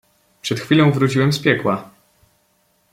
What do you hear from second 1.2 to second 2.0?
z piekła"